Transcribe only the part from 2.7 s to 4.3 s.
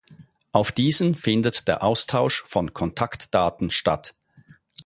Kontaktdaten statt.